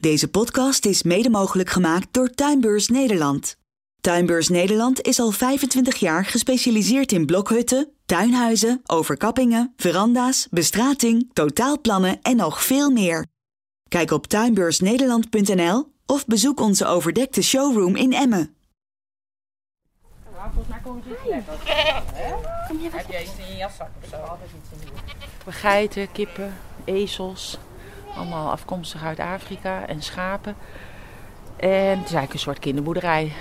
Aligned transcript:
Deze 0.00 0.28
podcast 0.28 0.84
is 0.84 1.02
mede 1.02 1.30
mogelijk 1.30 1.70
gemaakt 1.70 2.08
door 2.10 2.28
Tuinbeurs 2.28 2.88
Nederland. 2.88 3.56
Tuinbeurs 4.00 4.48
Nederland 4.48 5.00
is 5.00 5.20
al 5.20 5.30
25 5.30 5.96
jaar 5.96 6.24
gespecialiseerd 6.24 7.12
in 7.12 7.26
blokhutten, 7.26 7.92
tuinhuizen, 8.06 8.80
overkappingen, 8.86 9.72
veranda's, 9.76 10.46
bestrating, 10.50 11.30
totaalplannen 11.32 12.18
en 12.22 12.36
nog 12.36 12.64
veel 12.64 12.90
meer. 12.90 13.26
Kijk 13.88 14.10
op 14.10 14.26
tuinbeursnederland.nl 14.26 15.92
of 16.06 16.26
bezoek 16.26 16.60
onze 16.60 16.86
overdekte 16.86 17.42
showroom 17.42 17.96
in 17.96 18.12
Emmen. 18.12 18.54
Volgens 20.32 20.68
mij 20.68 20.80
komen 20.84 21.02
ze 21.02 21.10
iets 21.10 21.28
lekker. 21.28 21.54
Heb 22.98 23.10
jij 23.10 23.22
iets 23.22 23.38
in 23.38 23.52
je 23.52 23.56
jaszak 23.56 23.90
of 24.02 24.08
zo? 24.08 24.16
Altijd 24.16 24.50
iets 24.60 24.82
in 24.82 24.92
je 25.44 25.52
Geiten, 25.52 26.12
kippen, 26.12 26.56
ezels. 26.84 27.58
Allemaal 28.16 28.50
afkomstig 28.50 29.04
uit 29.04 29.18
Afrika 29.18 29.86
en 29.86 30.02
schapen. 30.02 30.56
En 31.56 31.68
het 31.70 32.08
is 32.08 32.14
eigenlijk 32.14 32.32
een 32.32 32.38
soort 32.38 32.58
kinderboerderij. 32.58 33.32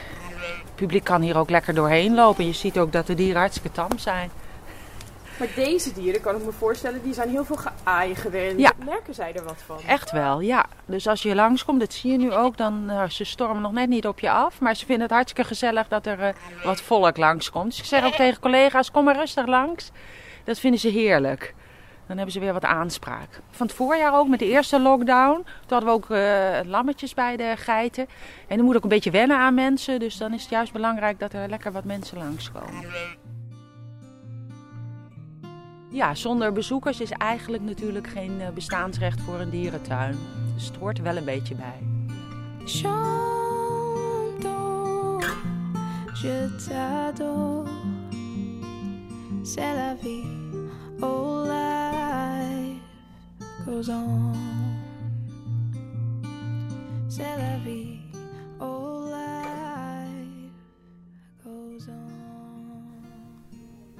Het 0.64 0.76
publiek 0.76 1.04
kan 1.04 1.22
hier 1.22 1.38
ook 1.38 1.50
lekker 1.50 1.74
doorheen 1.74 2.16
lopen. 2.16 2.46
Je 2.46 2.54
ziet 2.54 2.80
ook 2.80 2.92
dat 2.92 3.08
de 3.08 3.14
dieren 3.14 3.40
hartstikke 3.40 3.72
tam 3.72 3.98
zijn. 3.98 4.30
Maar 5.40 5.48
deze 5.56 5.94
dieren, 5.94 6.22
kan 6.22 6.36
ik 6.36 6.46
me 6.46 6.52
voorstellen, 6.52 7.04
die 7.04 7.14
zijn 7.14 7.30
heel 7.30 7.46
veel 7.46 7.56
geaaien 7.56 8.16
gewend. 8.16 8.60
Ja. 8.60 8.72
Merken 8.86 9.14
zij 9.14 9.34
er 9.34 9.44
wat 9.44 9.62
van? 9.66 9.78
Echt 9.88 10.12
wel, 10.12 10.40
ja. 10.40 10.66
Dus 10.86 11.08
als 11.08 11.22
je 11.22 11.36
langskomt, 11.36 11.80
dat 11.80 11.94
zie 11.94 12.12
je 12.12 12.18
nu 12.18 12.34
ook, 12.34 12.58
dan 12.58 12.86
nou, 12.86 13.10
ze 13.10 13.24
stormen 13.24 13.62
nog 13.62 13.72
net 13.72 13.90
niet 13.90 14.08
op 14.08 14.20
je 14.20 14.32
af. 14.32 14.60
Maar 14.60 14.76
ze 14.76 14.86
vinden 14.86 15.04
het 15.04 15.12
hartstikke 15.12 15.50
gezellig 15.50 15.88
dat 15.88 16.06
er 16.06 16.20
eh, 16.20 16.34
wat 16.64 16.82
volk 16.82 17.18
langskomt. 17.18 17.70
Dus 17.70 17.80
ik 17.80 17.86
zeg 17.86 18.06
ook 18.06 18.16
tegen 18.16 18.40
collega's, 18.40 18.92
kom 18.92 19.04
maar 19.04 19.16
rustig 19.16 19.46
langs. 19.46 19.92
Dat 20.44 20.60
vinden 20.60 20.80
ze 20.80 20.88
heerlijk. 20.88 21.54
Dan 22.10 22.18
hebben 22.18 22.36
ze 22.36 22.40
weer 22.40 22.54
wat 22.54 22.66
aanspraak. 22.66 23.42
Van 23.50 23.68
het 23.68 23.76
voorjaar 23.76 24.14
ook, 24.14 24.28
met 24.28 24.40
de 24.40 24.50
eerste 24.50 24.80
lockdown. 24.80 25.36
Toen 25.36 25.46
hadden 25.68 25.90
we 25.90 25.96
ook 25.96 26.10
eh, 26.10 26.70
lammetjes 26.70 27.14
bij 27.14 27.38
de 27.38 27.54
geiten. 27.58 28.08
En 28.48 28.58
dan 28.58 28.66
moet 28.66 28.76
ook 28.76 28.84
een 28.84 28.90
beetje 28.90 29.12
wennen 29.12 29.38
aan 29.38 29.54
mensen. 29.54 30.00
Dus 30.00 30.18
dan 30.18 30.34
is 30.34 30.42
het 30.42 30.50
juist 30.50 30.74
belangrijk 30.74 31.20
dat 31.20 31.34
er 31.34 31.50
lekker 31.50 31.72
wat 31.72 31.84
mensen 31.84 32.18
langskomen. 32.18 32.86
Ja, 35.90 36.16
zonder 36.16 36.54
bezoekers 36.54 37.00
is 37.00 37.12
eigenlijk 37.12 37.64
natuurlijk 37.64 38.08
geen 38.08 38.42
eh, 38.42 38.50
bestaansrecht 38.50 39.22
voor 39.22 39.40
een 39.40 39.50
dierentuin. 39.50 40.18
Dus 40.54 40.66
het 40.66 40.76
hoort 40.76 40.98
er 40.98 41.04
wel 41.04 41.18
een 41.18 41.26
beetje 41.26 41.56
bij. 41.56 41.88
Je 46.22 46.50
t'adore. 46.68 47.70
C'est 49.44 49.74
la 49.74 49.96
vie, 49.96 50.26
oh 51.02 51.44
life 51.48 51.79
goes 53.70 53.90
on. 53.90 54.38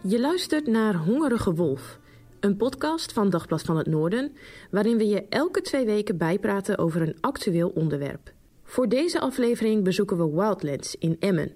Je 0.02 0.20
luistert 0.20 0.68
naar 0.68 0.96
Hongerige 0.96 1.54
Wolf, 1.54 2.00
een 2.40 2.58
podcast 2.58 3.14
van 3.14 3.30
Dagblad 3.30 3.62
van 3.62 3.78
het 3.78 3.88
Noorden, 3.88 4.32
waarin 4.72 4.98
we 4.98 5.06
je 5.08 5.26
elke 5.30 5.62
twee 5.62 5.86
weken 5.86 6.18
bijpraten 6.18 6.78
over 6.78 7.02
een 7.02 7.18
actueel 7.20 7.70
onderwerp. 7.70 8.34
Voor 8.64 8.90
deze 8.90 9.20
aflevering 9.20 9.84
bezoeken 9.84 10.18
we 10.18 10.30
Wildlands 10.30 10.96
in 10.96 11.16
Emmen, 11.20 11.52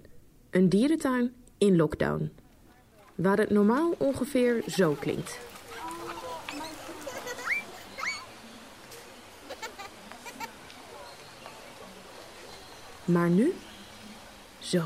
een 0.50 0.70
dierentuin 0.70 1.34
in 1.58 1.76
lockdown, 1.76 2.32
waar 3.16 3.38
het 3.38 3.50
normaal 3.50 3.96
ongeveer 3.98 4.64
zo 4.68 4.96
klinkt. 5.00 5.53
Maar 13.06 13.30
nu 13.30 13.54
zo. 14.60 14.82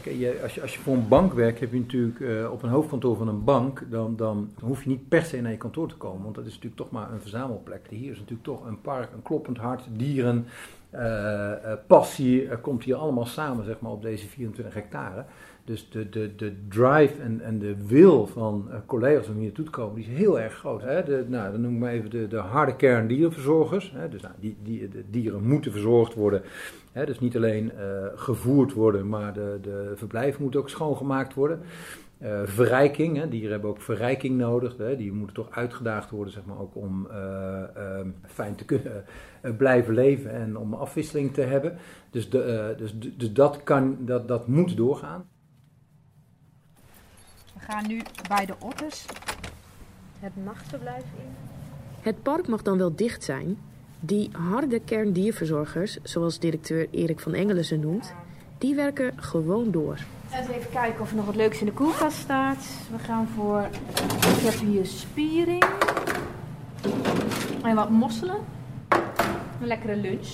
Kijk, 0.00 0.42
als, 0.42 0.54
je, 0.54 0.62
als 0.62 0.74
je 0.74 0.80
voor 0.80 0.94
een 0.94 1.08
bank 1.08 1.32
werkt, 1.32 1.60
heb 1.60 1.72
je 1.72 1.78
natuurlijk 1.78 2.20
eh, 2.20 2.52
op 2.52 2.62
een 2.62 2.68
hoofdkantoor 2.68 3.16
van 3.16 3.28
een 3.28 3.44
bank, 3.44 3.86
dan, 3.90 4.16
dan 4.16 4.50
hoef 4.60 4.82
je 4.82 4.88
niet 4.88 5.08
per 5.08 5.22
se 5.22 5.40
naar 5.40 5.50
je 5.50 5.56
kantoor 5.56 5.88
te 5.88 5.96
komen, 5.96 6.22
want 6.22 6.34
dat 6.34 6.46
is 6.46 6.52
natuurlijk 6.52 6.80
toch 6.80 6.90
maar 6.90 7.12
een 7.12 7.20
verzamelplek. 7.20 7.86
Hier 7.88 8.10
is 8.10 8.18
natuurlijk 8.18 8.44
toch 8.44 8.66
een 8.66 8.80
park, 8.80 9.12
een 9.12 9.22
kloppend 9.22 9.56
hart, 9.58 9.84
dieren, 9.92 10.46
eh, 10.90 11.72
eh, 11.72 11.78
passie, 11.86 12.48
er 12.48 12.58
komt 12.58 12.84
hier 12.84 12.94
allemaal 12.94 13.26
samen 13.26 13.64
zeg 13.64 13.80
maar, 13.80 13.92
op 13.92 14.02
deze 14.02 14.26
24 14.26 14.74
hectare. 14.74 15.24
Dus 15.64 15.90
de, 15.90 16.08
de, 16.08 16.34
de 16.36 16.52
drive 16.68 17.22
en, 17.22 17.40
en 17.40 17.58
de 17.58 17.86
wil 17.86 18.26
van 18.26 18.66
uh, 18.68 18.74
collega's 18.86 19.28
om 19.28 19.34
hier 19.34 19.42
naartoe 19.42 19.64
te 19.64 19.70
komen, 19.70 19.94
die 19.94 20.04
is 20.04 20.18
heel 20.18 20.40
erg 20.40 20.54
groot. 20.54 20.82
Hè? 20.82 21.04
De, 21.04 21.24
nou, 21.28 21.52
dan 21.52 21.60
noem 21.60 21.74
ik 21.74 21.80
maar 21.80 21.92
even 21.92 22.10
de, 22.10 22.28
de 22.28 22.36
harde 22.36 22.76
kern 22.76 23.06
dierenverzorgers. 23.06 23.92
Hè? 23.94 24.08
Dus 24.08 24.22
nou, 24.22 24.34
die, 24.40 24.56
die, 24.62 24.88
de 24.88 25.04
dieren 25.10 25.42
moeten 25.42 25.72
verzorgd 25.72 26.14
worden. 26.14 26.42
Hè? 26.92 27.06
Dus 27.06 27.20
niet 27.20 27.36
alleen 27.36 27.72
uh, 27.78 28.06
gevoerd 28.14 28.72
worden, 28.72 29.08
maar 29.08 29.32
de, 29.32 29.58
de 29.62 29.92
verblijf 29.94 30.38
moet 30.38 30.56
ook 30.56 30.68
schoongemaakt 30.68 31.34
worden. 31.34 31.60
Uh, 32.22 32.40
verrijking, 32.44 33.16
hè? 33.16 33.28
dieren 33.28 33.50
hebben 33.50 33.70
ook 33.70 33.80
verrijking 33.80 34.38
nodig. 34.38 34.76
Hè? 34.76 34.96
Die 34.96 35.12
moeten 35.12 35.34
toch 35.34 35.50
uitgedaagd 35.50 36.10
worden, 36.10 36.32
zeg 36.32 36.44
maar, 36.44 36.60
ook 36.60 36.76
om 36.76 37.08
fijn 38.26 38.54
te 38.54 38.64
kunnen 38.64 39.04
blijven 39.56 39.94
leven 39.94 40.30
en 40.30 40.56
om 40.56 40.74
afwisseling 40.74 41.34
te 41.34 41.40
hebben. 41.40 41.76
Dus, 42.10 42.30
de, 42.30 42.74
dus, 42.76 42.94
dus 43.16 43.32
dat, 43.32 43.62
kan, 43.62 43.96
dat, 44.00 44.28
dat 44.28 44.46
moet 44.46 44.76
doorgaan. 44.76 45.30
We 47.66 47.72
gaan 47.72 47.86
nu 47.86 48.02
bij 48.28 48.46
de 48.46 48.54
otters 48.58 49.06
het 50.18 50.32
nachtverblijf 50.44 51.02
in. 51.18 51.34
Het 52.00 52.22
park 52.22 52.48
mag 52.48 52.62
dan 52.62 52.78
wel 52.78 52.96
dicht 52.96 53.24
zijn. 53.24 53.58
Die 54.00 54.30
harde 54.50 54.80
kern 54.80 55.12
dierverzorgers, 55.12 55.98
zoals 56.02 56.38
directeur 56.38 56.88
Erik 56.90 57.20
van 57.20 57.34
Engelen 57.34 57.64
ze 57.64 57.76
noemt, 57.76 58.14
die 58.58 58.74
werken 58.74 59.12
gewoon 59.16 59.70
door. 59.70 59.98
Eens 60.32 60.48
even 60.48 60.70
kijken 60.70 61.00
of 61.00 61.10
er 61.10 61.16
nog 61.16 61.26
wat 61.26 61.34
leuks 61.36 61.60
in 61.60 61.66
de 61.66 61.72
koelkast 61.72 62.16
staat. 62.16 62.64
We 62.90 62.98
gaan 62.98 63.28
voor. 63.34 63.68
Ik 64.36 64.50
heb 64.50 64.54
hier 64.54 64.86
spiering. 64.86 65.64
En 67.62 67.74
wat 67.74 67.90
mosselen. 67.90 68.38
Een 69.60 69.66
lekkere 69.66 69.96
lunch. 69.96 70.28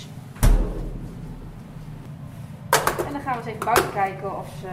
En 3.06 3.12
dan 3.12 3.20
gaan 3.20 3.32
we 3.32 3.38
eens 3.38 3.46
even 3.46 3.64
buiten 3.64 3.92
kijken 3.92 4.38
of 4.38 4.48
ze 4.60 4.68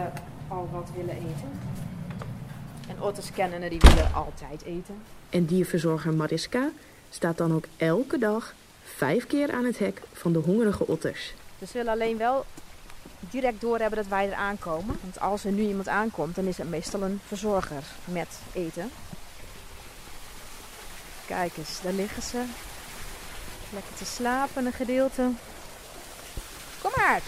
al 0.48 0.70
wat 0.72 0.90
willen 0.96 1.16
eten. 1.16 1.50
En 2.88 3.01
otters 3.01 3.31
kennen 3.31 3.69
die 3.69 3.79
willen 3.79 4.13
altijd 4.13 4.63
eten. 4.63 5.01
En 5.29 5.46
dierverzorger 5.46 6.13
Mariska 6.13 6.69
staat 7.09 7.38
dan 7.38 7.53
ook 7.53 7.66
elke 7.78 8.18
dag 8.18 8.53
vijf 8.84 9.28
keer 9.28 9.51
aan 9.51 9.66
het 9.66 9.79
hek 9.79 10.01
van 10.13 10.34
de 10.34 10.40
hongerige 10.40 10.88
otters. 10.88 11.34
Dus 11.59 11.72
ze 11.72 11.78
willen 11.78 11.94
alleen 11.94 12.18
wel 12.18 12.46
direct 13.19 13.62
doorhebben 13.62 13.97
dat 13.97 14.07
wij 14.07 14.29
er 14.29 14.35
aankomen. 14.35 14.97
Want 15.01 15.19
als 15.19 15.46
er 15.46 15.51
nu 15.51 15.68
iemand 15.68 15.88
aankomt, 15.88 16.35
dan 16.35 16.46
is 16.46 16.57
het 16.57 16.69
meestal 16.69 17.01
een 17.01 17.19
verzorger 17.28 17.84
met 18.06 18.40
eten. 18.53 18.91
Kijk 21.26 21.58
eens, 21.58 21.81
daar 21.81 21.93
liggen 21.93 22.23
ze. 22.23 22.43
Lekker 23.73 23.93
te 23.96 24.05
slapen, 24.05 24.66
een 24.66 24.72
gedeelte. 24.72 25.31
Kom 26.81 26.91
maar! 26.96 27.22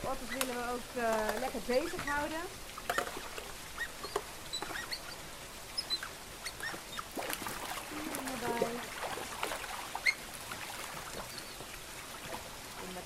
De 0.00 0.06
otters 0.06 0.30
willen 0.30 0.54
we 0.54 0.70
ook 0.72 1.02
uh, 1.02 1.40
lekker 1.40 1.60
bezig 1.66 2.04
houden. 2.06 2.38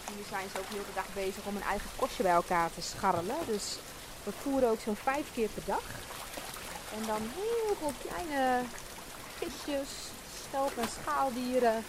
hier 0.08 0.22
zijn 0.34 0.48
ze 0.52 0.58
ook 0.58 0.74
heel 0.74 0.88
de 0.90 1.00
dag 1.00 1.10
bezig 1.14 1.42
om 1.46 1.54
hun 1.54 1.70
eigen 1.74 1.90
kostje 1.96 2.22
bij 2.22 2.32
elkaar 2.32 2.70
te 2.74 2.80
scharrelen. 2.80 3.40
Dus 3.46 3.78
we 4.24 4.30
voeren 4.42 4.68
ook 4.68 4.80
zo'n 4.84 4.96
vijf 4.96 5.26
keer 5.34 5.48
per 5.54 5.62
dag. 5.66 5.86
En 6.96 7.02
dan 7.06 7.22
heel 7.40 7.76
veel 7.80 7.92
kleine 8.04 8.62
visjes, 9.38 9.90
schelp- 10.42 10.78
en 10.78 10.88
schaaldieren, 10.88 11.84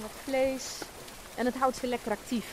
wat 0.00 0.10
vlees. 0.24 0.64
En 1.34 1.46
het 1.46 1.54
houdt 1.54 1.76
ze 1.76 1.86
lekker 1.86 2.10
actief. 2.10 2.46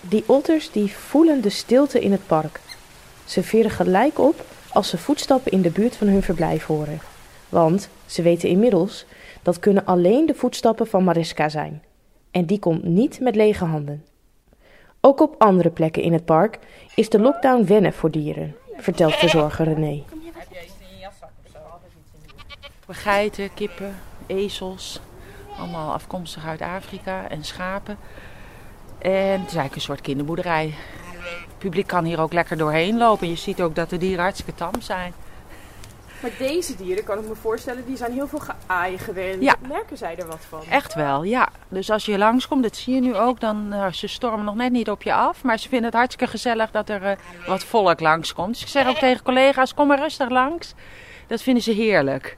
Die 0.00 0.24
otters 0.26 0.70
die 0.70 0.96
voelen 0.96 1.40
de 1.40 1.50
stilte 1.50 2.00
in 2.00 2.12
het 2.12 2.26
park. 2.26 2.60
Ze 3.24 3.42
veren 3.42 3.70
gelijk 3.70 4.18
op 4.18 4.44
als 4.72 4.88
ze 4.88 4.98
voetstappen 4.98 5.52
in 5.52 5.62
de 5.62 5.70
buurt 5.70 5.96
van 5.96 6.06
hun 6.06 6.22
verblijf 6.22 6.64
horen. 6.64 7.00
Want 7.48 7.88
ze 8.06 8.22
weten 8.22 8.48
inmiddels 8.48 9.04
dat 9.42 9.58
kunnen 9.58 9.84
alleen 9.84 10.26
de 10.26 10.34
voetstappen 10.34 10.86
van 10.86 11.04
Mariska 11.04 11.48
zijn. 11.48 11.82
En 12.34 12.46
die 12.46 12.58
komt 12.58 12.84
niet 12.84 13.20
met 13.20 13.36
lege 13.36 13.64
handen. 13.64 14.04
Ook 15.00 15.20
op 15.20 15.34
andere 15.38 15.70
plekken 15.70 16.02
in 16.02 16.12
het 16.12 16.24
park 16.24 16.58
is 16.94 17.08
de 17.08 17.20
lockdown 17.20 17.64
wennen 17.64 17.92
voor 17.92 18.10
dieren, 18.10 18.56
vertelt 18.76 19.14
verzorger 19.14 19.64
René. 19.64 20.02
Geiten, 22.88 23.54
kippen, 23.54 23.94
ezels, 24.26 25.00
allemaal 25.58 25.92
afkomstig 25.92 26.46
uit 26.46 26.60
Afrika 26.60 27.28
en 27.28 27.44
schapen. 27.44 27.98
En 28.98 29.12
het 29.12 29.50
is 29.50 29.56
eigenlijk 29.56 29.74
een 29.74 29.80
soort 29.80 30.00
kinderboerderij. 30.00 30.74
Het 31.48 31.58
publiek 31.58 31.86
kan 31.86 32.04
hier 32.04 32.20
ook 32.20 32.32
lekker 32.32 32.56
doorheen 32.56 32.98
lopen. 32.98 33.28
Je 33.28 33.36
ziet 33.36 33.62
ook 33.62 33.74
dat 33.74 33.90
de 33.90 33.98
dieren 33.98 34.22
hartstikke 34.22 34.54
tam 34.54 34.80
zijn. 34.80 35.12
Maar 36.22 36.30
deze 36.38 36.76
dieren, 36.76 37.04
kan 37.04 37.18
ik 37.18 37.28
me 37.28 37.34
voorstellen, 37.34 37.86
die 37.86 37.96
zijn 37.96 38.12
heel 38.12 38.26
veel 38.26 38.38
geaaien 38.38 38.98
gewend. 38.98 39.42
Ja. 39.42 39.54
Merken 39.68 39.96
zij 39.96 40.16
er 40.16 40.26
wat 40.26 40.44
van? 40.48 40.62
Echt 40.70 40.94
wel, 40.94 41.22
ja. 41.22 41.48
Dus 41.68 41.90
als 41.90 42.04
je 42.04 42.18
langskomt, 42.18 42.62
dat 42.62 42.76
zie 42.76 42.94
je 42.94 43.00
nu 43.00 43.16
ook, 43.16 43.40
dan 43.40 43.68
uh, 43.72 43.92
ze 43.92 44.06
stormen 44.06 44.44
nog 44.44 44.54
net 44.54 44.72
niet 44.72 44.90
op 44.90 45.02
je 45.02 45.14
af. 45.14 45.42
Maar 45.42 45.58
ze 45.58 45.68
vinden 45.68 45.86
het 45.86 45.94
hartstikke 45.94 46.30
gezellig 46.30 46.70
dat 46.70 46.88
er 46.88 47.02
uh, 47.02 47.10
wat 47.46 47.64
volk 47.64 48.00
langskomt. 48.00 48.52
Dus 48.52 48.62
ik 48.62 48.68
zeg 48.68 48.88
ook 48.88 48.98
tegen 48.98 49.22
collega's, 49.22 49.74
kom 49.74 49.86
maar 49.86 49.98
rustig 49.98 50.28
langs. 50.28 50.74
Dat 51.26 51.42
vinden 51.42 51.62
ze 51.62 51.70
heerlijk. 51.70 52.36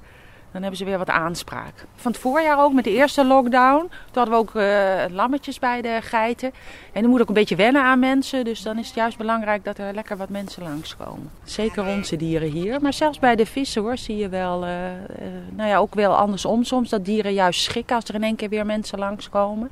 Dan 0.53 0.61
hebben 0.61 0.77
ze 0.81 0.85
weer 0.85 0.99
wat 0.99 1.11
aanspraak. 1.11 1.73
Van 1.95 2.13
het 2.13 2.21
voorjaar 2.21 2.59
ook, 2.59 2.73
met 2.73 2.85
de 2.85 2.91
eerste 2.91 3.25
lockdown. 3.25 3.81
Toen 3.81 3.91
hadden 4.13 4.35
we 4.35 4.41
ook 4.41 4.55
uh, 4.55 5.15
lammetjes 5.17 5.59
bij 5.59 5.83
de 5.83 5.99
geiten. 6.03 6.53
En 6.93 7.01
die 7.01 7.11
moet 7.11 7.21
ook 7.21 7.29
een 7.29 7.35
beetje 7.35 7.57
wennen 7.57 7.83
aan 7.83 7.99
mensen. 7.99 8.45
Dus 8.45 8.63
dan 8.63 8.79
is 8.79 8.87
het 8.87 8.97
juist 8.97 9.19
belangrijk 9.19 9.65
dat 9.65 9.79
er 9.79 9.95
lekker 9.95 10.17
wat 10.17 10.29
mensen 10.29 10.63
langskomen. 10.63 11.31
Zeker 11.45 11.87
onze 11.87 12.17
dieren 12.17 12.51
hier. 12.51 12.81
Maar 12.81 12.93
zelfs 12.93 13.19
bij 13.19 13.37
de 13.37 13.47
vissen 13.47 13.83
hoor, 13.83 13.97
zie 13.97 14.17
je 14.17 14.29
wel, 14.29 14.65
uh, 14.65 14.71
uh, 14.71 15.27
nou 15.51 15.69
ja, 15.69 15.79
ook 15.79 15.95
wel 15.95 16.17
andersom 16.17 16.65
soms. 16.65 16.89
Dat 16.89 17.05
dieren 17.05 17.33
juist 17.33 17.61
schrikken 17.61 17.97
als 17.97 18.05
er 18.05 18.15
in 18.15 18.23
één 18.23 18.37
keer 18.37 18.49
weer 18.49 18.67
mensen 18.67 18.99
langskomen. 18.99 19.71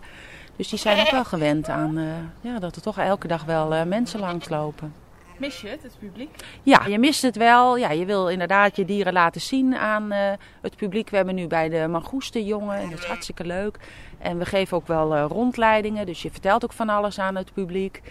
Dus 0.57 0.69
die 0.69 0.79
zijn 0.79 1.01
ook 1.01 1.11
wel 1.11 1.25
gewend 1.25 1.69
aan 1.69 2.01
ja, 2.41 2.59
dat 2.59 2.77
er 2.77 2.83
toch 2.83 2.99
elke 2.99 3.27
dag 3.27 3.45
wel 3.45 3.87
mensen 3.87 4.21
langslopen. 4.21 5.04
Mis 5.39 5.61
je 5.61 5.69
het, 5.69 5.83
het 5.83 5.99
publiek? 5.99 6.31
Ja, 6.63 6.87
je 6.87 6.99
mist 6.99 7.23
het 7.23 7.37
wel. 7.37 7.77
Ja, 7.77 7.91
je 7.91 8.05
wil 8.05 8.29
inderdaad 8.29 8.77
je 8.77 8.85
dieren 8.85 9.13
laten 9.13 9.41
zien 9.41 9.77
aan 9.77 10.13
uh, 10.13 10.33
het 10.63 10.77
publiek. 10.77 11.11
We 11.11 11.17
hebben 11.17 11.35
nu 11.35 11.47
bij 11.47 11.69
de 11.69 11.87
mangoesten 11.89 12.45
jongen 12.45 12.77
en 12.77 12.91
dat 12.91 12.99
is 12.99 13.05
hartstikke 13.05 13.45
leuk. 13.45 13.79
En 14.19 14.39
we 14.39 14.45
geven 14.45 14.77
ook 14.77 14.87
wel 14.87 15.17
uh, 15.17 15.25
rondleidingen, 15.29 16.07
dus 16.07 16.23
je 16.23 16.31
vertelt 16.31 16.65
ook 16.65 16.73
van 16.73 16.89
alles 16.89 17.19
aan 17.19 17.37
het 17.37 17.53
publiek. 17.53 18.03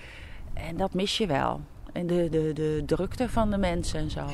En 0.53 0.77
dat 0.77 0.93
mis 0.93 1.17
je 1.17 1.27
wel. 1.27 1.61
En 1.93 2.07
de, 2.07 2.29
de, 2.29 2.53
de 2.53 2.83
drukte 2.85 3.29
van 3.29 3.49
de 3.49 3.57
mensen 3.57 3.99
en 3.99 4.09
zo. 4.09 4.25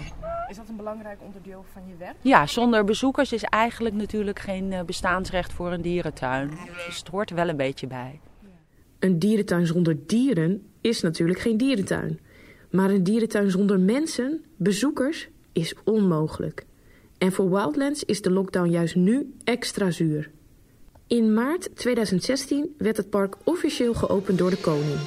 Is 0.49 0.57
dat 0.57 0.69
een 0.69 0.75
belangrijk 0.75 1.19
onderdeel 1.21 1.65
van 1.73 1.81
je 1.87 1.95
werk? 1.97 2.15
Ja, 2.21 2.47
zonder 2.47 2.83
bezoekers 2.83 3.33
is 3.33 3.43
eigenlijk 3.43 3.95
natuurlijk 3.95 4.39
geen 4.39 4.73
bestaansrecht 4.85 5.53
voor 5.53 5.71
een 5.71 5.81
dierentuin. 5.81 6.51
Dus 6.87 6.97
het 6.97 7.07
hoort 7.07 7.29
er 7.29 7.35
wel 7.35 7.49
een 7.49 7.57
beetje 7.57 7.87
bij. 7.87 8.19
Een 8.99 9.19
dierentuin 9.19 9.67
zonder 9.67 10.05
dieren 10.07 10.71
is 10.81 11.01
natuurlijk 11.01 11.39
geen 11.39 11.57
dierentuin. 11.57 12.19
Maar 12.69 12.89
een 12.89 13.03
dierentuin 13.03 13.51
zonder 13.51 13.79
mensen, 13.79 14.43
bezoekers, 14.57 15.29
is 15.51 15.75
onmogelijk. 15.83 16.65
En 17.17 17.31
voor 17.31 17.49
Wildlands 17.49 18.03
is 18.03 18.21
de 18.21 18.31
lockdown 18.31 18.69
juist 18.69 18.95
nu 18.95 19.33
extra 19.43 19.91
zuur. 19.91 20.31
In 21.07 21.33
maart 21.33 21.75
2016 21.75 22.75
werd 22.77 22.97
het 22.97 23.09
park 23.09 23.35
officieel 23.43 23.93
geopend 23.93 24.37
door 24.37 24.49
de 24.49 24.57
koning. 24.61 24.99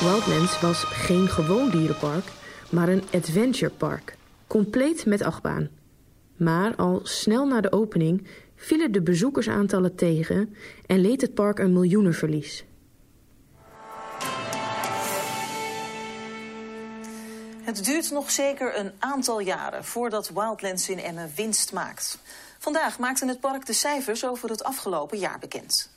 Wildlands 0.00 0.60
was 0.60 0.84
geen 0.84 1.28
gewoon 1.28 1.70
dierenpark, 1.70 2.24
maar 2.70 2.88
een 2.88 3.02
adventurepark, 3.12 4.16
compleet 4.46 5.06
met 5.06 5.22
achtbaan. 5.22 5.68
Maar 6.36 6.74
al 6.76 7.00
snel 7.02 7.46
na 7.46 7.60
de 7.60 7.72
opening 7.72 8.26
vielen 8.60 8.92
de 8.92 9.02
bezoekersaantallen 9.02 9.94
tegen 9.94 10.54
en 10.86 11.00
leed 11.00 11.20
het 11.20 11.34
park 11.34 11.58
een 11.58 11.72
miljoenenverlies. 11.72 12.64
Het 17.62 17.84
duurt 17.84 18.10
nog 18.10 18.30
zeker 18.30 18.78
een 18.78 18.92
aantal 18.98 19.40
jaren 19.40 19.84
voordat 19.84 20.30
Wildlands 20.34 20.88
in 20.88 20.98
Emmen 20.98 21.30
winst 21.36 21.72
maakt. 21.72 22.18
Vandaag 22.58 22.98
maakte 22.98 23.26
het 23.26 23.40
park 23.40 23.66
de 23.66 23.72
cijfers 23.72 24.26
over 24.26 24.50
het 24.50 24.64
afgelopen 24.64 25.18
jaar 25.18 25.38
bekend. 25.38 25.90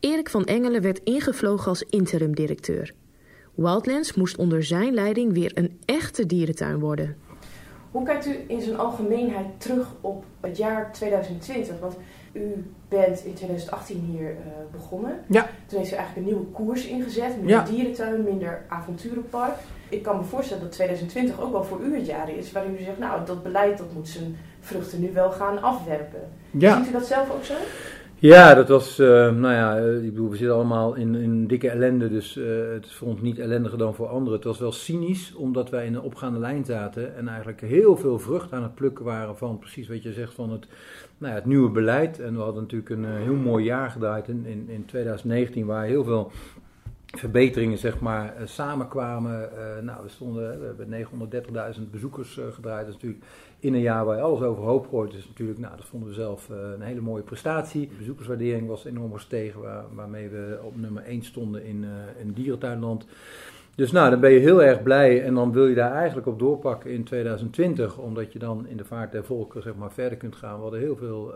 Erik 0.00 0.30
van 0.30 0.44
Engelen 0.44 0.82
werd 0.82 1.00
ingevlogen 1.04 1.66
als 1.66 1.82
interim-directeur. 1.82 2.92
Wildlands 3.54 4.14
moest 4.14 4.36
onder 4.36 4.64
zijn 4.64 4.94
leiding 4.94 5.32
weer 5.32 5.50
een 5.54 5.80
echte 5.84 6.26
dierentuin 6.26 6.78
worden. 6.78 7.16
Hoe 7.94 8.04
kijkt 8.04 8.26
u 8.26 8.44
in 8.46 8.60
zijn 8.60 8.78
algemeenheid 8.78 9.46
terug 9.58 9.88
op 10.00 10.24
het 10.40 10.56
jaar 10.56 10.92
2020? 10.92 11.78
Want 11.80 11.94
u 12.32 12.70
bent 12.88 13.24
in 13.24 13.34
2018 13.34 14.00
hier 14.00 14.30
uh, 14.30 14.36
begonnen. 14.72 15.20
Ja. 15.26 15.48
Toen 15.66 15.78
heeft 15.78 15.92
u 15.92 15.94
eigenlijk 15.96 16.16
een 16.26 16.34
nieuwe 16.34 16.50
koers 16.50 16.86
ingezet. 16.86 17.36
Minder 17.36 17.48
Ja. 17.50 17.64
dierentuin, 17.64 18.24
minder 18.24 18.62
avonturenpark. 18.68 19.54
Ik 19.88 20.02
kan 20.02 20.16
me 20.16 20.22
voorstellen 20.22 20.62
dat 20.62 20.72
2020 20.72 21.40
ook 21.40 21.52
wel 21.52 21.64
voor 21.64 21.80
u 21.80 21.96
het 21.96 22.06
jaar 22.06 22.30
is 22.36 22.52
waarin 22.52 22.76
u 22.80 22.82
zegt, 22.82 22.98
nou, 22.98 23.26
dat 23.26 23.42
beleid 23.42 23.78
dat 23.78 23.92
moet 23.94 24.08
zijn 24.08 24.36
vruchten 24.60 25.00
nu 25.00 25.12
wel 25.12 25.30
gaan 25.30 25.62
afwerpen. 25.62 26.20
Ja. 26.50 26.76
Ziet 26.76 26.88
u 26.88 26.92
dat 26.92 27.06
zelf 27.06 27.30
ook 27.30 27.44
zo? 27.44 27.54
Ja, 28.18 28.54
dat 28.54 28.68
was, 28.68 29.00
uh, 29.00 29.06
nou 29.32 29.54
ja, 29.54 29.80
uh, 29.80 30.04
ik 30.04 30.12
bedoel, 30.12 30.30
we 30.30 30.36
zitten 30.36 30.56
allemaal 30.56 30.94
in, 30.94 31.14
in 31.14 31.46
dikke 31.46 31.70
ellende, 31.70 32.08
dus 32.08 32.36
uh, 32.36 32.72
het 32.72 32.84
is 32.84 32.92
voor 32.94 33.08
ons 33.08 33.20
niet 33.20 33.38
ellendiger 33.38 33.78
dan 33.78 33.94
voor 33.94 34.06
anderen. 34.06 34.32
Het 34.32 34.44
was 34.44 34.58
wel 34.58 34.72
cynisch, 34.72 35.34
omdat 35.34 35.70
wij 35.70 35.86
in 35.86 35.94
een 35.94 36.00
opgaande 36.00 36.38
lijn 36.38 36.64
zaten 36.64 37.16
en 37.16 37.28
eigenlijk 37.28 37.60
heel 37.60 37.96
veel 37.96 38.18
vrucht 38.18 38.52
aan 38.52 38.62
het 38.62 38.74
plukken 38.74 39.04
waren 39.04 39.36
van 39.36 39.58
precies 39.58 39.88
wat 39.88 40.02
je 40.02 40.12
zegt 40.12 40.34
van 40.34 40.50
het, 40.50 40.66
nou 41.18 41.32
ja, 41.32 41.38
het 41.38 41.48
nieuwe 41.48 41.70
beleid. 41.70 42.20
En 42.20 42.34
we 42.34 42.40
hadden 42.40 42.62
natuurlijk 42.62 42.90
een 42.90 43.04
heel 43.04 43.34
mooi 43.34 43.64
jaar 43.64 43.90
gedraaid 43.90 44.28
in, 44.28 44.46
in, 44.46 44.68
in 44.68 44.84
2019, 44.84 45.66
waar 45.66 45.84
heel 45.84 46.04
veel 46.04 46.30
verbeteringen 47.18 47.78
zeg 47.78 48.00
maar 48.00 48.34
samenkwamen. 48.44 49.48
nou, 49.82 50.02
we 50.02 50.08
stonden, 50.08 50.60
we 50.60 50.66
hebben 50.66 51.74
930.000 51.76 51.90
bezoekers 51.90 52.40
gedraaid, 52.52 52.86
dat 52.86 52.94
is 52.94 53.02
natuurlijk 53.02 53.24
in 53.58 53.74
een 53.74 53.80
jaar 53.80 54.04
waar 54.04 54.16
je 54.16 54.22
alles 54.22 54.40
overhoop 54.40 54.86
gooit, 54.88 55.14
is 55.14 55.26
natuurlijk, 55.26 55.58
nou, 55.58 55.76
dat 55.76 55.86
vonden 55.86 56.08
we 56.08 56.14
zelf 56.14 56.48
een 56.48 56.80
hele 56.80 57.00
mooie 57.00 57.22
prestatie. 57.22 57.88
De 57.88 57.94
bezoekerswaardering 57.98 58.68
was 58.68 58.84
enorm 58.84 59.12
gestegen, 59.12 59.60
waar, 59.60 59.84
waarmee 59.94 60.28
we 60.28 60.58
op 60.62 60.76
nummer 60.76 61.02
1 61.02 61.22
stonden 61.22 61.64
in, 61.64 61.84
in 62.18 62.32
dierentuinland. 62.32 63.06
Dus 63.74 63.92
nou, 63.92 64.10
dan 64.10 64.20
ben 64.20 64.30
je 64.30 64.38
heel 64.38 64.62
erg 64.62 64.82
blij 64.82 65.22
en 65.22 65.34
dan 65.34 65.52
wil 65.52 65.66
je 65.66 65.74
daar 65.74 65.92
eigenlijk 65.92 66.26
op 66.26 66.38
doorpakken 66.38 66.90
in 66.90 67.04
2020, 67.04 67.98
omdat 67.98 68.32
je 68.32 68.38
dan 68.38 68.66
in 68.68 68.76
de 68.76 68.84
vaart 68.84 69.12
der 69.12 69.24
volken 69.24 69.62
zeg 69.62 69.74
maar, 69.74 69.92
verder 69.92 70.18
kunt 70.18 70.36
gaan. 70.36 70.56
We 70.56 70.62
hadden 70.62 70.80
heel 70.80 70.96
veel 70.96 71.32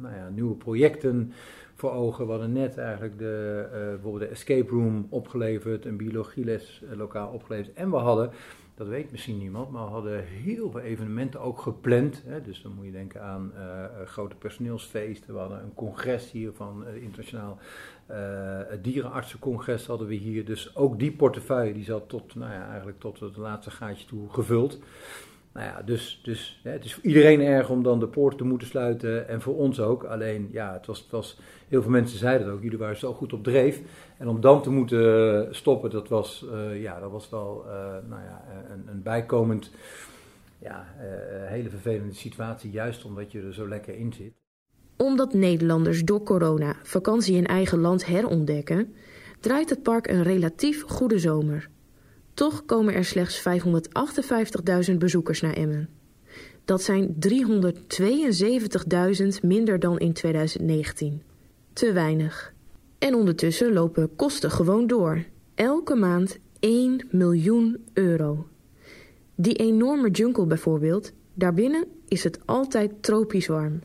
nou 0.00 0.14
ja, 0.14 0.28
nieuwe 0.34 0.54
projecten 0.54 1.32
voor 1.76 1.92
ogen. 1.92 2.24
We 2.24 2.30
hadden 2.30 2.52
net 2.52 2.78
eigenlijk 2.78 3.18
de, 3.18 3.66
bijvoorbeeld 3.70 4.22
de 4.22 4.34
escape 4.34 4.70
room 4.70 5.06
opgeleverd, 5.10 5.84
een 5.84 5.96
biologieles 5.96 6.82
lokaal 6.94 7.28
opgeleverd 7.28 7.76
en 7.76 7.90
we 7.90 7.96
hadden 7.96 8.30
dat 8.76 8.88
weet 8.88 9.10
misschien 9.10 9.38
niemand, 9.38 9.70
maar 9.70 9.84
we 9.84 9.90
hadden 9.90 10.24
heel 10.24 10.70
veel 10.70 10.80
evenementen 10.80 11.40
ook 11.40 11.60
gepland. 11.60 12.22
Hè. 12.26 12.42
Dus 12.42 12.62
dan 12.62 12.74
moet 12.74 12.84
je 12.84 12.92
denken 12.92 13.22
aan 13.22 13.52
uh, 13.54 13.84
grote 14.06 14.36
personeelsfeesten. 14.36 15.34
We 15.34 15.40
hadden 15.40 15.62
een 15.62 15.74
congres 15.74 16.30
hier 16.30 16.52
van 16.52 16.86
internationaal 16.86 17.58
dierenartsencongres 18.82 19.86
hadden 19.86 20.06
we 20.06 20.14
hier. 20.14 20.44
Dus 20.44 20.76
ook 20.76 20.98
die 20.98 21.12
portefeuille 21.12 21.72
die 21.72 21.84
zat 21.84 22.08
tot, 22.08 22.34
nou 22.34 22.52
ja, 22.52 22.68
eigenlijk 22.68 23.00
tot 23.00 23.20
het 23.20 23.36
laatste 23.36 23.70
gaatje 23.70 24.06
toe 24.06 24.28
gevuld. 24.30 24.78
Nou 25.56 25.68
ja, 25.68 25.82
dus, 25.82 26.20
dus 26.22 26.60
hè, 26.62 26.70
het 26.70 26.84
is 26.84 26.94
voor 26.94 27.04
iedereen 27.04 27.40
erg 27.40 27.70
om 27.70 27.82
dan 27.82 28.00
de 28.00 28.08
poort 28.08 28.38
te 28.38 28.44
moeten 28.44 28.66
sluiten 28.66 29.28
en 29.28 29.40
voor 29.40 29.56
ons 29.56 29.80
ook. 29.80 30.04
Alleen, 30.04 30.48
ja, 30.52 30.72
het 30.72 30.86
was, 30.86 30.98
het 30.98 31.10
was, 31.10 31.38
heel 31.68 31.82
veel 31.82 31.90
mensen 31.90 32.18
zeiden 32.18 32.46
het 32.46 32.56
ook, 32.56 32.62
jullie 32.62 32.78
waren 32.78 32.96
zo 32.96 33.12
goed 33.12 33.32
op 33.32 33.44
dreef. 33.44 33.80
En 34.18 34.28
om 34.28 34.40
dan 34.40 34.62
te 34.62 34.70
moeten 34.70 35.54
stoppen, 35.54 35.90
dat 35.90 36.08
was, 36.08 36.46
uh, 36.52 36.82
ja, 36.82 37.00
dat 37.00 37.10
was 37.10 37.30
wel 37.30 37.64
uh, 37.66 37.72
nou 38.08 38.22
ja, 38.22 38.44
een, 38.72 38.88
een 38.88 39.02
bijkomend, 39.02 39.70
ja, 40.58 40.86
uh, 40.98 41.48
hele 41.48 41.68
vervelende 41.68 42.14
situatie, 42.14 42.70
juist 42.70 43.04
omdat 43.04 43.32
je 43.32 43.42
er 43.42 43.54
zo 43.54 43.68
lekker 43.68 43.94
in 43.94 44.12
zit. 44.12 44.32
Omdat 44.96 45.32
Nederlanders 45.32 46.04
door 46.04 46.22
corona 46.22 46.76
vakantie 46.82 47.36
in 47.36 47.46
eigen 47.46 47.78
land 47.78 48.06
herontdekken, 48.06 48.94
draait 49.40 49.70
het 49.70 49.82
park 49.82 50.06
een 50.06 50.22
relatief 50.22 50.82
goede 50.82 51.18
zomer. 51.18 51.68
Toch 52.36 52.64
komen 52.64 52.94
er 52.94 53.04
slechts 53.04 53.42
558.000 54.90 54.96
bezoekers 54.98 55.40
naar 55.40 55.52
Emmen. 55.52 55.88
Dat 56.64 56.82
zijn 56.82 57.16
372.000 57.28 59.26
minder 59.42 59.78
dan 59.78 59.98
in 59.98 60.12
2019. 60.12 61.22
Te 61.72 61.92
weinig. 61.92 62.52
En 62.98 63.14
ondertussen 63.14 63.72
lopen 63.72 64.16
kosten 64.16 64.50
gewoon 64.50 64.86
door. 64.86 65.24
Elke 65.54 65.94
maand 65.94 66.38
1 66.60 67.08
miljoen 67.10 67.84
euro. 67.92 68.46
Die 69.34 69.54
enorme 69.54 70.10
jungle 70.10 70.46
bijvoorbeeld, 70.46 71.12
daarbinnen 71.34 71.84
is 72.08 72.24
het 72.24 72.38
altijd 72.44 73.02
tropisch 73.02 73.46
warm. 73.46 73.80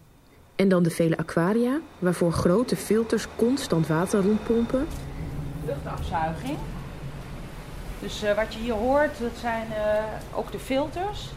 En 0.56 0.70
dan 0.70 0.84
de 0.84 0.90
vele 0.90 1.18
aquaria, 1.18 1.82
waarvoor 2.00 2.32
grote 2.32 2.76
filters 2.76 3.28
constant 3.36 3.88
water 3.88 4.22
rondpompen. 4.22 4.86
luchtafzuiging. 5.66 6.58
Dus 8.02 8.24
eh, 8.24 8.36
wat 8.36 8.54
je 8.54 8.60
hier 8.60 8.74
hoort, 8.74 9.20
dat 9.20 9.32
zijn 9.40 9.68
eh, 9.74 10.04
ook 10.38 10.52
de 10.52 10.60
filters. 10.60 11.30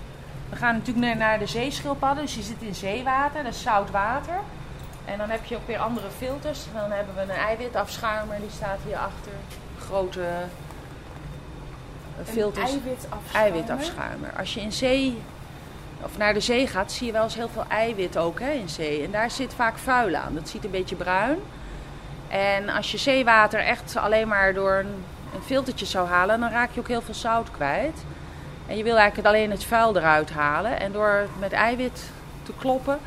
We 0.50 0.56
gaan 0.56 0.75
natuurlijk 0.75 1.16
naar- 1.18 1.38
de 1.38 1.47
zeeschildpadden, 1.47 2.25
dus 2.25 2.35
je 2.35 2.42
zit 2.42 2.62
in 2.62 2.75
zeewater, 2.75 3.42
dat 3.42 3.52
is 3.52 3.62
zout 3.62 3.90
water. 3.90 4.38
En 5.04 5.18
dan 5.18 5.30
heb 5.30 5.44
je 5.44 5.56
ook 5.56 5.66
weer 5.66 5.78
andere 5.78 6.09
filters. 6.18 6.61
Dan 6.75 6.90
hebben 6.90 7.14
we 7.14 7.21
een 7.21 7.30
eiwitafschuimer, 7.30 8.40
die 8.40 8.50
staat 8.50 8.78
hier 8.87 8.97
achter. 8.97 9.33
Grote 9.78 10.21
eh, 10.21 12.33
filters. 12.33 12.71
eiwitafschuimer? 12.71 13.33
Eiwitafschuimer. 13.33 14.33
Als 14.38 14.54
je 14.54 14.61
in 14.61 14.73
zee 14.73 15.23
of 16.02 16.16
naar 16.18 16.35
de 16.35 16.40
zee 16.40 16.66
gaat, 16.66 16.92
zie 16.92 17.06
je 17.06 17.12
wel 17.12 17.23
eens 17.23 17.35
heel 17.35 17.49
veel 17.49 17.64
eiwit 17.68 18.16
ook 18.16 18.40
hè, 18.40 18.50
in 18.50 18.68
zee. 18.68 19.04
En 19.04 19.11
daar 19.11 19.30
zit 19.30 19.54
vaak 19.54 19.78
vuil 19.78 20.14
aan. 20.14 20.35
Dat 20.35 20.49
ziet 20.49 20.64
een 20.64 20.71
beetje 20.71 20.97
bruin. 20.97 21.38
En 22.28 22.68
als 22.68 22.92
je 22.92 22.99
zeewater 22.99 23.61
echt 23.61 23.97
alleen 23.97 24.28
maar 24.28 24.54
door 24.54 24.73
een, 24.75 25.04
een 25.35 25.43
filtertje 25.43 25.87
zou 25.87 26.09
halen, 26.09 26.41
dan 26.41 26.50
raak 26.50 26.71
je 26.73 26.81
ook 26.81 26.88
heel 26.88 27.03
veel 27.03 27.14
zout 27.14 27.50
kwijt. 27.50 28.05
En 28.67 28.76
je 28.76 28.83
wil 28.83 28.97
eigenlijk 28.97 29.29
alleen 29.29 29.50
het 29.50 29.64
vuil 29.64 29.97
eruit 29.97 30.31
halen. 30.31 30.81
En 30.81 30.93
door 30.93 31.09
het 31.09 31.38
met 31.38 31.53
eiwit 31.53 32.11
te 32.43 32.53
kloppen, 32.59 32.99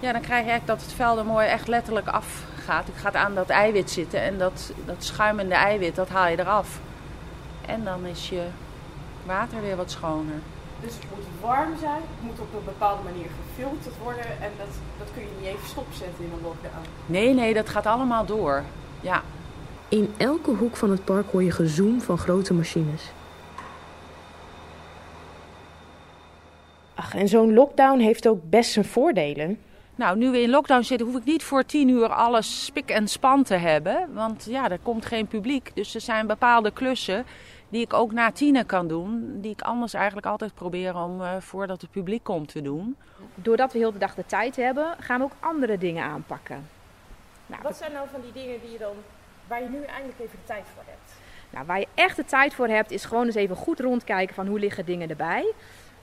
ja, 0.00 0.12
dan 0.12 0.20
krijg 0.20 0.44
je 0.44 0.50
eigenlijk 0.50 0.66
dat 0.66 0.82
het 0.82 0.96
vuil 0.96 1.18
er 1.18 1.24
mooi 1.24 1.46
echt 1.46 1.68
letterlijk 1.68 2.08
afgaat. 2.08 2.86
Het 2.86 2.96
gaat 2.96 3.14
aan 3.14 3.34
dat 3.34 3.48
eiwit 3.48 3.90
zitten 3.90 4.20
en 4.20 4.38
dat, 4.38 4.72
dat 4.84 5.04
schuimende 5.04 5.54
eiwit, 5.54 5.94
dat 5.94 6.08
haal 6.08 6.28
je 6.28 6.38
eraf. 6.38 6.80
En 7.66 7.84
dan 7.84 8.04
is 8.04 8.28
je 8.28 8.42
water 9.24 9.60
weer 9.60 9.76
wat 9.76 9.90
schoner. 9.90 10.34
Dus 10.80 10.94
het 10.94 11.04
moet 11.14 11.24
warm 11.40 11.78
zijn, 11.80 12.00
het 12.00 12.22
moet 12.22 12.40
op 12.40 12.54
een 12.54 12.64
bepaalde 12.64 13.02
manier 13.02 13.26
gefilterd 13.46 13.94
worden 14.02 14.24
en 14.24 14.50
dat, 14.58 14.68
dat 14.98 15.08
kun 15.14 15.22
je 15.22 15.28
niet 15.38 15.48
even 15.48 15.68
stopzetten 15.68 16.24
in 16.24 16.32
een 16.32 16.42
lockdown. 16.42 16.86
Nee, 17.06 17.34
nee, 17.34 17.54
dat 17.54 17.68
gaat 17.68 17.86
allemaal 17.86 18.24
door. 18.24 18.62
Ja. 19.00 19.22
In 19.96 20.14
elke 20.16 20.50
hoek 20.50 20.76
van 20.76 20.90
het 20.90 21.04
park 21.04 21.30
hoor 21.30 21.42
je 21.42 21.50
gezoem 21.50 22.00
van 22.00 22.18
grote 22.18 22.54
machines. 22.54 23.02
Ach, 26.94 27.14
en 27.14 27.28
zo'n 27.28 27.54
lockdown 27.54 27.98
heeft 27.98 28.28
ook 28.28 28.50
best 28.50 28.70
zijn 28.70 28.84
voordelen. 28.84 29.58
Nou, 29.94 30.18
nu 30.18 30.30
we 30.30 30.40
in 30.40 30.50
lockdown 30.50 30.82
zitten, 30.82 31.06
hoef 31.06 31.16
ik 31.16 31.24
niet 31.24 31.42
voor 31.42 31.64
tien 31.64 31.88
uur 31.88 32.08
alles 32.08 32.64
spik 32.64 32.90
en 32.90 33.08
span 33.08 33.42
te 33.42 33.54
hebben. 33.54 34.14
Want 34.14 34.46
ja, 34.48 34.70
er 34.70 34.78
komt 34.82 35.06
geen 35.06 35.26
publiek. 35.26 35.70
Dus 35.74 35.94
er 35.94 36.00
zijn 36.00 36.26
bepaalde 36.26 36.70
klussen 36.70 37.24
die 37.68 37.80
ik 37.80 37.92
ook 37.92 38.12
na 38.12 38.32
tienen 38.32 38.66
kan 38.66 38.88
doen. 38.88 39.38
Die 39.40 39.50
ik 39.50 39.60
anders 39.60 39.94
eigenlijk 39.94 40.26
altijd 40.26 40.54
probeer 40.54 40.96
om 40.96 41.22
eh, 41.22 41.36
voordat 41.38 41.80
het 41.80 41.90
publiek 41.90 42.24
komt 42.24 42.48
te 42.48 42.62
doen. 42.62 42.96
Doordat 43.34 43.72
we 43.72 43.78
heel 43.78 43.92
de 43.92 43.98
dag 43.98 44.14
de 44.14 44.26
tijd 44.26 44.56
hebben, 44.56 44.94
gaan 45.00 45.18
we 45.18 45.24
ook 45.24 45.36
andere 45.40 45.78
dingen 45.78 46.04
aanpakken. 46.04 46.68
Nou, 47.46 47.62
Wat 47.62 47.76
zijn 47.76 47.92
nou 47.92 48.08
van 48.12 48.20
die 48.20 48.32
dingen 48.32 48.60
die 48.60 48.70
je 48.70 48.78
dan, 48.78 48.94
waar 49.46 49.62
je 49.62 49.68
nu 49.68 49.82
eindelijk 49.82 50.18
even 50.20 50.38
de 50.40 50.46
tijd 50.46 50.64
voor 50.74 50.82
hebt? 50.86 51.12
Nou, 51.50 51.66
waar 51.66 51.78
je 51.78 51.86
echt 51.94 52.16
de 52.16 52.24
tijd 52.24 52.54
voor 52.54 52.68
hebt, 52.68 52.90
is 52.90 53.04
gewoon 53.04 53.26
eens 53.26 53.34
even 53.34 53.56
goed 53.56 53.80
rondkijken 53.80 54.34
van 54.34 54.46
hoe 54.46 54.58
liggen 54.58 54.84
dingen 54.84 55.10
erbij. 55.10 55.52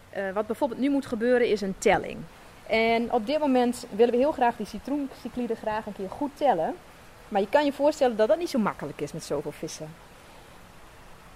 Eh, 0.09 0.31
wat 0.33 0.47
bijvoorbeeld 0.47 0.79
nu 0.79 0.89
moet 0.89 1.05
gebeuren, 1.05 1.50
is 1.50 1.62
een 1.62 1.75
telling. 1.77 2.17
En 2.67 3.12
op 3.12 3.25
dit 3.25 3.39
moment 3.39 3.85
willen 3.89 4.13
we 4.13 4.19
heel 4.19 4.31
graag 4.31 4.55
die 4.55 4.65
citroencycliden 4.65 5.57
graag 5.57 5.85
een 5.85 5.93
keer 5.93 6.09
goed 6.09 6.31
tellen. 6.38 6.75
Maar 7.27 7.41
je 7.41 7.50
kan 7.50 7.65
je 7.65 7.73
voorstellen 7.73 8.17
dat 8.17 8.27
dat 8.27 8.38
niet 8.38 8.50
zo 8.50 8.59
makkelijk 8.59 9.01
is 9.01 9.13
met 9.13 9.23
zoveel 9.23 9.51
vissen. 9.51 9.89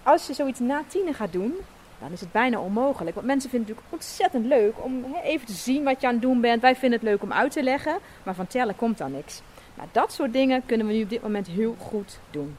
Als 0.03 0.27
je 0.27 0.33
zoiets 0.33 0.59
na 0.59 0.83
tienen 0.87 1.13
gaat 1.13 1.31
doen, 1.31 1.55
dan 1.99 2.11
is 2.11 2.19
het 2.19 2.31
bijna 2.31 2.59
onmogelijk. 2.59 3.15
Want 3.15 3.27
mensen 3.27 3.49
vinden 3.49 3.67
het 3.67 3.77
natuurlijk 3.77 4.03
ontzettend 4.03 4.45
leuk 4.45 4.83
om 4.83 5.15
even 5.23 5.47
te 5.47 5.53
zien 5.53 5.83
wat 5.83 6.01
je 6.01 6.07
aan 6.07 6.13
het 6.13 6.21
doen 6.21 6.41
bent. 6.41 6.61
Wij 6.61 6.75
vinden 6.75 6.99
het 6.99 7.09
leuk 7.09 7.23
om 7.23 7.33
uit 7.33 7.51
te 7.51 7.63
leggen, 7.63 7.97
maar 8.23 8.35
van 8.35 8.47
tellen 8.47 8.75
komt 8.75 8.97
dan 8.97 9.11
niks. 9.11 9.41
Nou, 9.77 9.89
dat 9.91 10.11
soort 10.11 10.33
dingen 10.33 10.65
kunnen 10.65 10.87
we 10.87 10.93
nu 10.93 11.03
op 11.03 11.09
dit 11.09 11.21
moment 11.21 11.47
heel 11.47 11.75
goed 11.77 12.19
doen. 12.31 12.55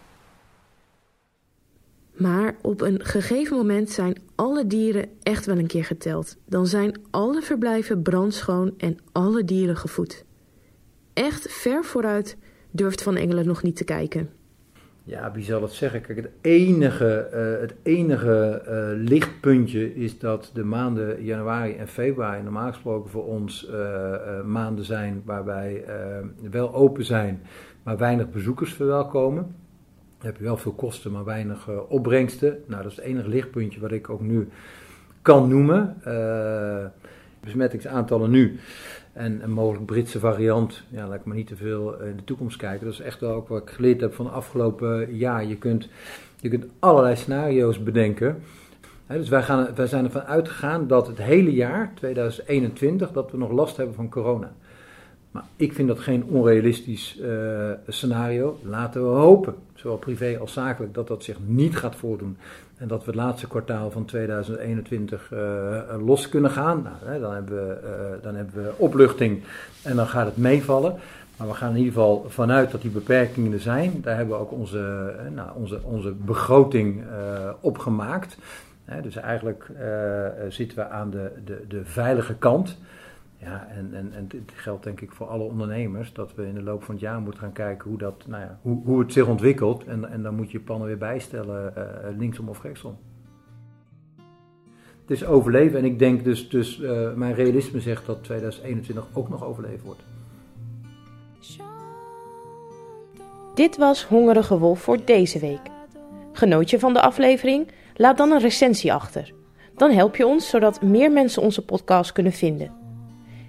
Maar 2.13 2.57
op 2.63 2.81
een 2.81 3.05
gegeven 3.05 3.57
moment 3.57 3.91
zijn 3.91 4.23
alle 4.35 4.67
dieren 4.67 5.09
echt 5.23 5.47
wel 5.47 5.59
een 5.59 5.67
keer 5.67 5.85
geteld. 5.85 6.37
Dan 6.47 6.67
zijn 6.67 7.01
alle 7.11 7.43
verblijven 7.43 8.03
brandschoon 8.03 8.75
en 8.79 8.99
alle 9.13 9.45
dieren 9.45 9.77
gevoed. 9.77 10.25
Echt 11.13 11.53
ver 11.53 11.85
vooruit 11.85 12.37
durft 12.71 13.03
Van 13.03 13.17
Engelen 13.17 13.47
nog 13.47 13.63
niet 13.63 13.77
te 13.77 13.85
kijken. 13.85 14.38
Ja, 15.09 15.33
wie 15.33 15.45
zal 15.45 15.62
het 15.62 15.73
zeggen? 15.73 16.00
Kijk, 16.00 16.19
het 16.19 16.31
enige, 16.41 17.15
eh, 17.17 17.61
het 17.61 17.75
enige 17.83 18.62
eh, 18.65 18.88
lichtpuntje 19.09 19.95
is 19.95 20.19
dat 20.19 20.50
de 20.55 20.65
maanden 20.65 21.25
januari 21.25 21.77
en 21.77 21.88
februari 21.88 22.43
normaal 22.43 22.69
gesproken 22.69 23.11
voor 23.11 23.27
ons 23.27 23.69
eh, 23.69 24.43
maanden 24.45 24.85
zijn 24.85 25.23
waarbij 25.25 25.85
wel 26.50 26.75
open 26.75 27.05
zijn, 27.05 27.43
maar 27.83 27.99
weinig 27.99 28.31
bezoekers 28.31 28.73
verwelkomen. 28.73 29.43
Dan 30.19 30.27
heb 30.27 30.37
je 30.37 30.45
wel 30.45 30.57
veel 30.57 30.73
kosten, 30.73 31.12
maar 31.12 31.25
weinig 31.25 31.69
opbrengsten. 31.88 32.62
Nou, 32.67 32.83
dat 32.83 32.91
is 32.91 32.97
het 32.97 33.07
enige 33.07 33.29
lichtpuntje 33.29 33.81
wat 33.81 33.93
ik 33.93 34.11
ook 34.11 34.21
nu 34.21 34.49
kan 35.23 35.49
noemen. 35.49 35.97
Besmettingsaantallen 37.41 38.31
nu 38.31 38.59
en 39.12 39.43
een 39.43 39.50
mogelijk 39.50 39.87
Britse 39.87 40.19
variant, 40.19 40.83
ja, 40.88 41.07
laat 41.07 41.19
ik 41.19 41.25
maar 41.25 41.37
niet 41.37 41.47
te 41.47 41.57
veel 41.57 42.03
in 42.03 42.17
de 42.17 42.25
toekomst 42.25 42.57
kijken. 42.57 42.85
Dat 42.85 42.95
is 42.95 43.00
echt 43.00 43.21
wel 43.21 43.33
ook 43.33 43.49
wat 43.49 43.62
ik 43.62 43.71
geleerd 43.71 44.00
heb 44.00 44.15
van 44.15 44.25
de 44.25 44.31
afgelopen 44.31 45.17
jaar. 45.17 45.45
Je 45.45 45.57
kunt, 45.57 45.88
je 46.41 46.49
kunt 46.49 46.67
allerlei 46.79 47.17
scenario's 47.17 47.83
bedenken. 47.83 48.43
Dus 49.07 49.29
wij, 49.29 49.43
gaan, 49.43 49.69
wij 49.75 49.87
zijn 49.87 50.05
ervan 50.05 50.23
uitgegaan 50.23 50.87
dat 50.87 51.07
het 51.07 51.19
hele 51.19 51.53
jaar, 51.53 51.93
2021, 51.95 53.12
dat 53.12 53.31
we 53.31 53.37
nog 53.37 53.50
last 53.50 53.77
hebben 53.77 53.95
van 53.95 54.09
corona. 54.09 54.53
Maar 55.31 55.45
ik 55.57 55.73
vind 55.73 55.88
dat 55.88 55.99
geen 55.99 56.25
onrealistisch 56.25 57.21
eh, 57.21 57.71
scenario. 57.87 58.59
Laten 58.62 59.03
we 59.03 59.17
hopen, 59.17 59.55
zowel 59.75 59.97
privé 59.97 60.38
als 60.41 60.53
zakelijk, 60.53 60.95
dat 60.95 61.09
dat 61.09 61.25
zich 61.25 61.37
niet 61.47 61.77
gaat 61.77 61.97
voordoen. 61.97 62.37
En 62.79 62.89
dat 62.89 63.05
we 63.05 63.07
het 63.07 63.21
laatste 63.21 63.49
kwartaal 63.49 63.91
van 63.91 64.05
2021 64.05 65.33
eh, 65.33 65.39
los 66.07 66.29
kunnen 66.29 66.51
gaan. 66.51 66.83
Nou, 66.83 67.13
hè, 67.13 67.21
dan, 67.21 67.35
hebben 67.35 67.67
we, 67.67 67.73
eh, 67.73 68.23
dan 68.23 68.35
hebben 68.35 68.63
we 68.63 68.73
opluchting 68.77 69.43
en 69.83 69.97
dan 69.97 70.07
gaat 70.07 70.27
het 70.27 70.37
meevallen. 70.37 70.95
Maar 71.37 71.49
we 71.49 71.55
gaan 71.55 71.71
in 71.71 71.77
ieder 71.77 71.93
geval 71.93 72.25
vanuit 72.29 72.71
dat 72.71 72.83
die 72.83 72.91
beperkingen 72.91 73.53
er 73.53 73.61
zijn. 73.61 74.01
Daar 74.03 74.17
hebben 74.17 74.35
we 74.35 74.41
ook 74.43 74.53
onze, 74.53 75.15
eh, 75.19 75.33
nou, 75.35 75.49
onze, 75.55 75.81
onze 75.83 76.13
begroting 76.13 77.03
eh, 77.03 77.51
op 77.61 77.79
gemaakt. 77.79 78.37
Dus 79.03 79.17
eigenlijk 79.17 79.67
eh, 79.79 80.27
eh, 80.27 80.33
zitten 80.49 80.79
we 80.79 80.89
aan 80.89 81.11
de, 81.11 81.31
de, 81.45 81.65
de 81.69 81.85
veilige 81.85 82.35
kant. 82.35 82.77
Ja, 83.40 83.66
en, 83.68 83.95
en, 83.95 84.12
en 84.12 84.28
dit 84.28 84.52
geldt 84.54 84.85
denk 84.85 85.00
ik 85.00 85.12
voor 85.12 85.26
alle 85.26 85.42
ondernemers, 85.42 86.12
dat 86.12 86.35
we 86.35 86.47
in 86.47 86.54
de 86.54 86.62
loop 86.62 86.83
van 86.83 86.95
het 86.95 87.02
jaar 87.02 87.21
moeten 87.21 87.40
gaan 87.40 87.52
kijken 87.52 87.88
hoe, 87.88 87.99
dat, 87.99 88.25
nou 88.26 88.42
ja, 88.42 88.59
hoe, 88.62 88.83
hoe 88.85 88.99
het 89.00 89.12
zich 89.12 89.26
ontwikkelt. 89.26 89.85
En, 89.85 90.11
en 90.11 90.23
dan 90.23 90.35
moet 90.35 90.50
je 90.50 90.61
plannen 90.61 90.87
weer 90.87 90.99
bijstellen, 90.99 91.76
eh, 91.76 92.16
linksom 92.16 92.49
of 92.49 92.62
rechtsom. 92.62 92.99
Het 95.00 95.16
is 95.16 95.25
overleven 95.25 95.78
en 95.78 95.85
ik 95.85 95.99
denk 95.99 96.25
dus, 96.25 96.49
dus 96.49 96.80
eh, 96.80 97.12
mijn 97.14 97.35
realisme 97.35 97.80
zegt 97.80 98.07
dat 98.07 98.25
2021 98.25 99.07
ook 99.12 99.28
nog 99.28 99.45
overleven 99.45 99.85
wordt. 99.85 100.02
Dit 103.54 103.76
was 103.76 104.04
Hongerige 104.04 104.59
Wolf 104.59 104.80
voor 104.80 105.04
deze 105.04 105.38
week. 105.38 105.61
Genoot 106.33 106.71
je 106.71 106.78
van 106.78 106.92
de 106.92 107.00
aflevering? 107.00 107.68
Laat 107.95 108.16
dan 108.16 108.30
een 108.30 108.40
recensie 108.40 108.92
achter. 108.92 109.33
Dan 109.76 109.90
help 109.90 110.16
je 110.16 110.26
ons 110.26 110.49
zodat 110.49 110.83
meer 110.83 111.12
mensen 111.12 111.42
onze 111.42 111.64
podcast 111.64 112.12
kunnen 112.12 112.33
vinden. 112.33 112.78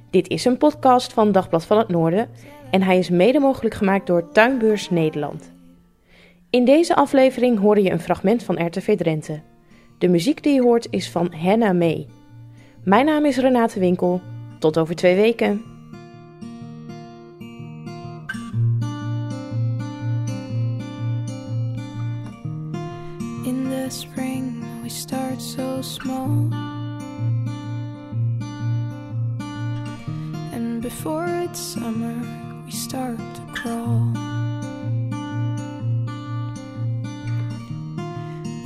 Dit 0.09 0.27
is 0.27 0.45
een 0.45 0.57
podcast 0.57 1.13
van 1.13 1.31
Dagblad 1.31 1.65
van 1.65 1.77
het 1.77 1.87
Noorden 1.87 2.29
en 2.71 2.81
hij 2.81 2.97
is 2.97 3.09
mede 3.09 3.39
mogelijk 3.39 3.75
gemaakt 3.75 4.07
door 4.07 4.31
Tuinbeurs 4.31 4.89
Nederland. 4.89 5.51
In 6.49 6.65
deze 6.65 6.95
aflevering 6.95 7.59
hoorde 7.59 7.81
je 7.81 7.91
een 7.91 7.99
fragment 7.99 8.43
van 8.43 8.65
RTV 8.65 8.97
Drenthe. 8.97 9.41
De 9.97 10.07
muziek 10.07 10.43
die 10.43 10.53
je 10.53 10.61
hoort 10.61 10.87
is 10.89 11.09
van 11.09 11.33
Henna 11.33 11.73
May. 11.73 12.07
Mijn 12.83 13.05
naam 13.05 13.25
is 13.25 13.37
Renate 13.37 13.79
Winkel. 13.79 14.21
Tot 14.59 14.77
over 14.77 14.95
twee 14.95 15.15
weken. 15.15 15.63
In 23.45 23.67
the 23.69 23.85
spring, 23.87 24.63
we 24.81 24.89
start 24.89 25.41
so 25.41 25.81
small. 25.81 26.68
Before 30.89 31.27
it's 31.43 31.59
summer, 31.59 32.17
we 32.65 32.71
start 32.71 33.19
to 33.35 33.41
crawl. 33.53 34.11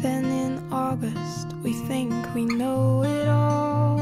Then 0.02 0.24
in 0.44 0.54
August, 0.72 1.48
we 1.64 1.74
think 1.90 2.14
we 2.34 2.46
know 2.46 3.04
it 3.04 3.28
all. 3.28 4.00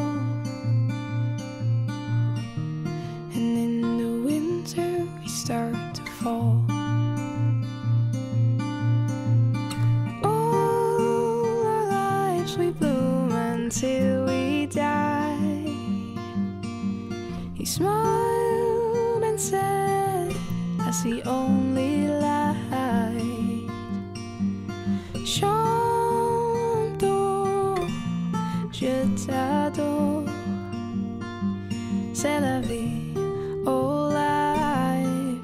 And 3.36 3.52
in 3.66 3.98
the 4.02 4.14
winter, 4.30 4.92
we 5.20 5.28
start 5.28 5.80
to 5.96 6.04
fall. 6.22 6.64
All 10.24 11.66
our 11.66 11.86
lives 11.88 12.56
we 12.56 12.70
bloom 12.70 13.32
until 13.32 14.26
we 14.28 14.68
die. 14.68 15.32
He 17.56 17.66
smiled 17.66 18.11
the 21.04 21.24
only 21.28 22.08
light. 22.08 23.68
Chanto, 25.26 27.06
je 28.72 29.08
t'adore. 29.26 30.26
C'est 32.14 32.40
la 32.40 32.62
vie, 32.62 33.14
oh 33.66 34.10
life 34.14 35.42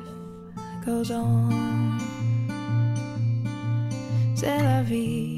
goes 0.85 1.11
on. 1.11 1.49
C'est 4.35 4.61
la 4.61 4.83
vie, 4.83 5.37